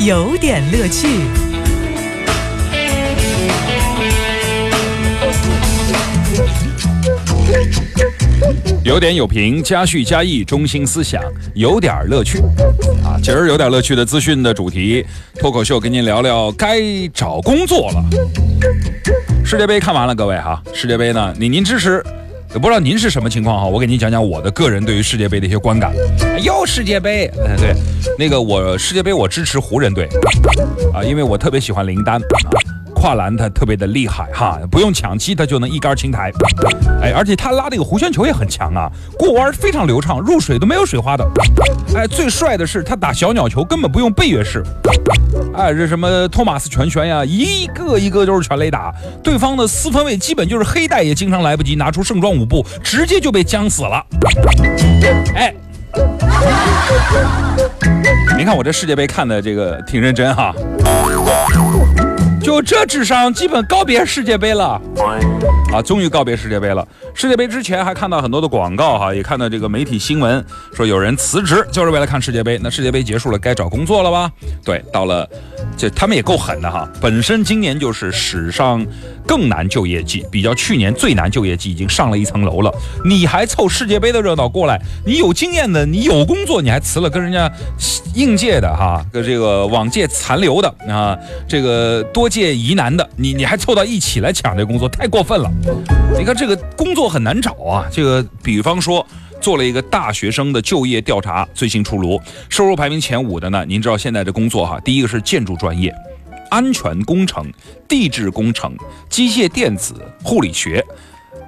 [0.00, 1.06] 有点乐趣。
[8.82, 12.38] 有点有评，加叙加意，中心思想，有点乐趣
[13.04, 13.20] 啊！
[13.22, 15.04] 今儿有点乐趣的资讯的主题，
[15.38, 16.80] 脱口秀跟您聊聊该
[17.12, 18.02] 找工作了。
[19.44, 22.02] 世界杯看完了，各位哈，世界杯呢，您您支持？
[22.52, 23.66] 也不知道您是什么情况哈？
[23.66, 25.94] 我给您讲讲我的个人对于世界杯的一些观感。
[26.42, 27.74] 又世界杯，哎对，
[28.18, 30.08] 那个我世界杯我支持湖人队
[30.92, 32.58] 啊，因为我特别喜欢林丹啊。
[32.92, 36.30] 跨栏他特别的厉害哈，不用抢七他就能一杆清台，
[37.02, 41.26] 哎，而且他拉这个弧线球也很强啊，过弯非常流畅，入水都没有水花的。
[41.94, 44.62] 哎，最帅的是他打小鸟球根本不用背跃式，
[45.54, 48.92] 哎，这什么托马斯全旋呀，一个一个都是全雷打，
[49.22, 54.04] 对方的四分卫基本就是黑带也经常来不及拿出盛装舞步，直接就被僵死了。
[55.34, 55.54] 哎，
[58.36, 60.54] 您看我这世界杯看的这个挺认真哈。
[62.42, 64.80] 就这智商，基本告别世界杯了
[65.72, 65.80] 啊！
[65.82, 66.86] 终于告别世界杯了。
[67.14, 72.58] 世界杯之前还看到很多的广告哈，也看到这个媒体新闻说有人辞职就是为了看世界杯。
[72.62, 74.30] 那世界杯结束了，该找工作了吧？
[74.64, 75.28] 对，到了，
[75.76, 76.88] 这他们也够狠的哈。
[77.00, 78.84] 本身今年就是史上
[79.24, 82.74] 更难就业季，比较去年最难就业季已经上了一层楼了。
[83.04, 84.80] 你还凑世界杯的热闹过来？
[85.06, 87.48] 你有经验的，你有工作，你还辞了跟人家
[88.14, 95.39] 应届的哈，跟这个往届残留的啊，这个多届疑难的，你你还凑到一起来抢这工作，太过分了。
[95.40, 95.50] 了
[96.18, 97.00] 你看这个工作。
[97.10, 97.86] 很难找啊！
[97.90, 99.04] 这个，比方说，
[99.40, 103.64] 做了一个大学生的就业调查，最新出炉，收入排名前五的呢？
[103.66, 105.92] 您知道现在的工作哈，第一个是建筑专业、
[106.50, 107.52] 安全工程、
[107.88, 108.76] 地质工程、
[109.08, 110.84] 机械电子、护理学。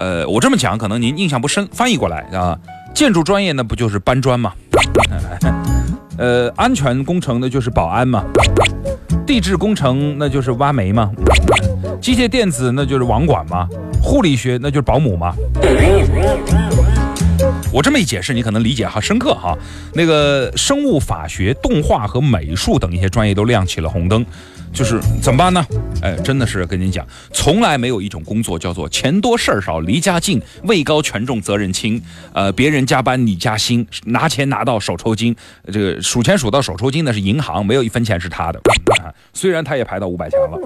[0.00, 2.58] 呃，我这么讲可能您印象不深，翻译过来啊，
[2.92, 4.52] 建筑专业呢不就是搬砖吗？
[6.18, 8.24] 呃，安全工程那就是保安嘛，
[9.26, 11.10] 地质工程那就是挖煤嘛，
[12.02, 13.66] 机械电子那就是网管嘛。
[14.02, 15.34] 护理学那就是保姆吗？
[17.72, 19.56] 我这么一解释，你可能理解哈深刻哈。
[19.94, 24.24] 那个生物法学、动画和美术等一些专业都亮起了红灯，
[24.74, 25.64] 就是怎么办呢？
[26.02, 32.00] 哎，真的是跟您讲，从来没有一种工作叫做钱多事儿少、离家近、位高权重、责任轻。
[32.34, 35.34] 呃，别人加班你加薪，拿钱拿到手抽筋。
[35.72, 38.60] 这个数钱数到手抽筋那是银行，没有一分钱是他的。
[39.02, 40.58] 啊虽然他也排到五百强了。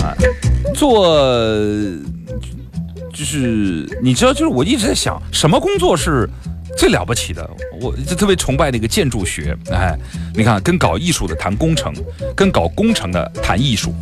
[0.00, 0.14] 啊。
[0.74, 1.18] 做
[3.12, 6.28] 就是你知道，就是我一直在想，什么工作是
[6.76, 7.48] 最了不起的？
[7.80, 9.56] 我就特别崇拜那个建筑学。
[9.70, 9.96] 哎，
[10.34, 11.92] 你看，跟搞艺术的谈工程，
[12.36, 13.92] 跟搞工程的谈艺术，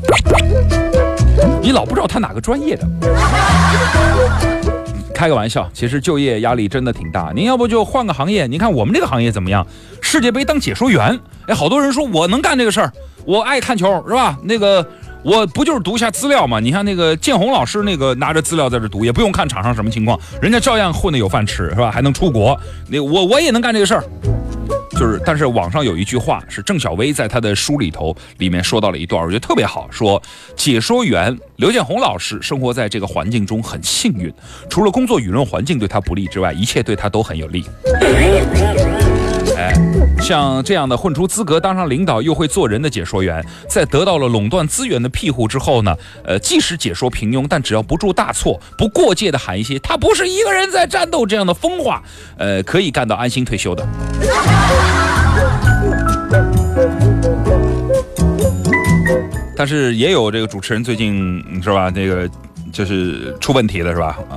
[1.62, 2.86] 你老不知道他哪个专业的。
[5.14, 7.32] 开个玩笑，其实就业压力真的挺大。
[7.34, 8.46] 您要不就换个行业？
[8.46, 9.66] 您看我们这个行业怎么样？
[10.02, 12.92] 世界杯当解说员，哎，好多人说我能干这个事儿，
[13.24, 14.38] 我爱看球，是吧？
[14.42, 14.86] 那个。
[15.22, 16.60] 我不就是读一下资料吗？
[16.60, 21.90] 你看那个建宏老师，那个拿着资料在这读，也不用看场上什么情况，人家照样混得有饭吃，是吧？
[21.90, 22.58] 还能出国。
[22.88, 24.04] 那我我也能干这个事儿，
[24.92, 25.20] 就是。
[25.24, 30.22] 但是网上有一句话是郑小薇在他的书里头里面说到了一段，我觉得特别好，说
[30.54, 34.32] 解说员刘建宏老师生活在这个环境中很幸运，
[34.70, 37.64] 除了工作舆论环境对他不利之外，一切对他都很有利。
[39.56, 39.72] 哎，
[40.20, 52.02] 像这样的混出资格当上领导又会做人的解说员，在得到了垄断资源的庇护之后呢，呃，即使解说平庸，但只要不出大错，不过界的喊一些“他不是一个人在战斗”这样的疯话，
[52.38, 53.86] 呃，可以干到安心退休的。
[59.56, 61.88] 但是也有这个主持人最近是吧？
[61.90, 62.28] 这个
[62.72, 64.18] 就是出问题了是吧？
[64.28, 64.36] 啊，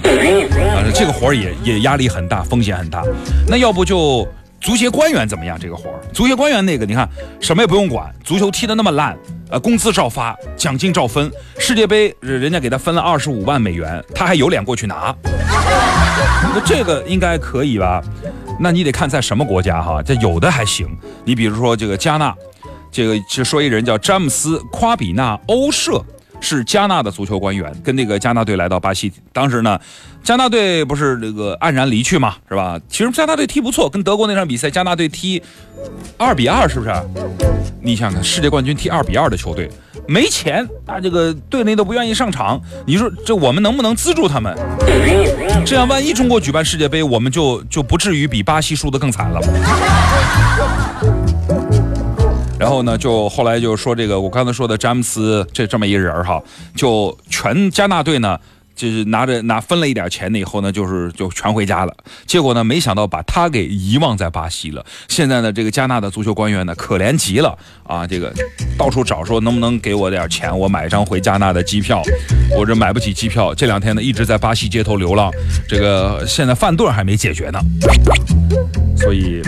[0.93, 3.03] 这个活儿也也压力很大，风险很大。
[3.47, 4.27] 那要不就。
[4.61, 5.57] 足协官员怎么样？
[5.59, 7.07] 这个活儿，足协官员那个，你看
[7.39, 9.17] 什么也不用管，足球踢得那么烂，
[9.49, 15.15] 呃，工资照发，奖金照分，世界杯人家给他分了二十五万美元，他还有脸过去拿？
[16.53, 18.01] 那这个应该可以吧？
[18.59, 20.87] 那你得看在什么国家哈，这有的还行。
[21.23, 22.35] 你比如说这个加纳，
[22.91, 26.03] 这个就说一人叫詹姆斯·夸比纳欧舍。
[26.39, 29.11] 是加纳的足球官员，跟那个加纳队来到巴西。
[29.33, 29.79] 当时呢，
[30.23, 32.79] 加纳队不是那个黯然离去嘛，是吧？
[32.87, 35.41] 其实加纳队踢不错，跟德国那场比赛，加纳队踢
[36.17, 36.91] 二比二，是不是？
[37.81, 39.69] 你想想，世界冠军踢二比二的球队，
[40.07, 42.61] 没钱，那这个队内都不愿意上场。
[42.85, 44.55] 你说这我们能不能资助他们？
[45.65, 49.39] 这样万一中国举办世界杯，我们就就不至于比巴西输得更惨了。
[52.59, 56.43] 然后呢，就后来就说这个，我刚才说的詹姆斯这这么一人哈，
[56.75, 58.37] 就全加纳队呢，
[58.75, 61.93] 就是拿着拿分了一点钱呢以后呢，就是就全回家了。
[62.25, 64.85] 结果呢，没想到把他给遗忘在巴西了。
[65.07, 68.05] 现在呢，这个加纳的足球官员呢，可怜极了啊！
[68.05, 68.33] 这个
[68.77, 72.01] 到处找说能不能给我点钱，我买一张回加纳的机票。
[72.57, 75.31] 我这买不起机票，这两天呢一直在巴西街头流浪。
[75.67, 77.59] 这个现在饭顿还没解决呢，
[78.97, 79.41] 所以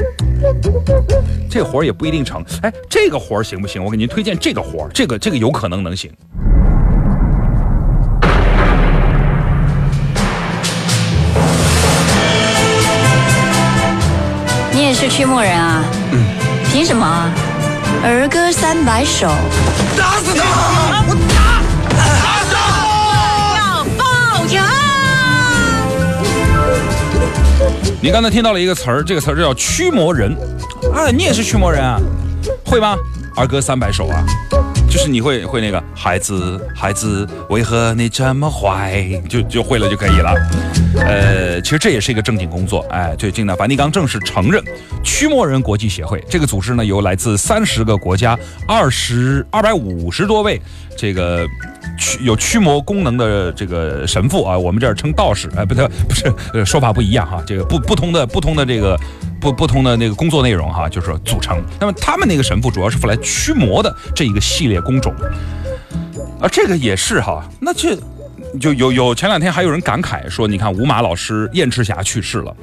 [1.50, 2.44] 这活儿也不一定成。
[2.62, 3.84] 哎，这个活儿行不行？
[3.84, 6.12] 我给您推荐这个活儿，这个这个有可能能行。
[14.74, 15.84] 你也是驱魔人啊？
[16.12, 16.24] 嗯。
[16.72, 17.06] 凭什么？
[18.04, 19.28] 儿歌三百首。
[19.98, 20.44] 打死他！
[28.04, 30.36] 你刚才听到了一个词儿，这个词儿叫驱魔人。
[30.92, 32.00] 啊，你也是驱魔人啊？
[32.66, 32.98] 会吗？
[33.36, 34.24] 儿歌三百首啊？
[34.90, 39.04] 就是你会会那个孩子孩子为何你这么坏？
[39.30, 40.34] 就就会了就可以了。
[40.98, 42.86] 呃，其实这也是一个正经工作。
[42.90, 44.62] 哎，最近呢，梵蒂冈正式承认
[45.02, 48.38] 驱魔人国际协会这个组织呢，由来自三十个国家
[48.68, 50.62] 二十二百五十多位
[50.98, 51.48] 这个
[51.98, 55.50] 驱有驱魔功能的这个神父啊，我们这儿称道士。
[55.56, 57.42] 哎，不对，不是，说法不一样哈。
[57.48, 59.00] 这个不不同的不同的这个
[59.42, 61.62] 不不同的那个工作内容哈，就是说组成。
[61.80, 65.14] 那么他们那个神父主要是负来驱魔的这一个系列工种。
[66.40, 67.98] 啊，这个也是哈，那这。
[68.60, 72.54] 就有有前两天还有人感慨说，你看五马老师燕赤霞去世了，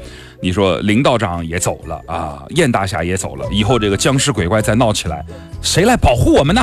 [0.42, 5.24] 你说林道长也走了啊，燕大侠也走了，以后这个僵尸鬼怪再闹起来，
[5.62, 6.62] 谁来保护我们呢？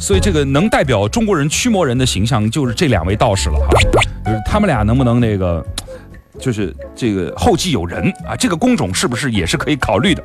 [0.00, 3.68] 所以这个能代表中国人驱魔人的形象就是这两位道士了哈，
[4.24, 5.62] 就是他们俩能不能那个，
[6.38, 8.36] 就是这个后继有人啊？
[8.36, 10.22] 这个工种是不是也是可以考虑的？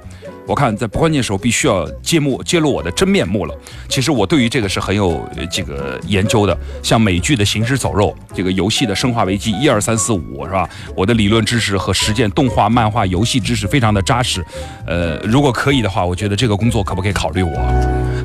[0.48, 3.56] 我看在关键时候必须要揭幕揭露我的真面目了。
[3.88, 10.68] 其实我对于这个是很有这个研究的，像美剧的《行尸走肉》，这个游戏的《生化危机》一二三四五是吧？
[10.96, 14.44] 我的理论知识和实践动画、漫画、游戏知识非常的扎实。
[14.88, 17.54] 呃，如果可以的话，我觉得这个工作可不可以考虑我？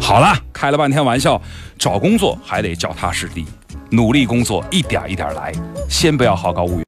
[0.00, 1.40] 好了，开了半天玩笑，
[1.78, 3.44] 找工作还得脚踏实地，
[3.90, 5.52] 努力工作，一点一点来，
[5.90, 6.82] 先不要好高骛远。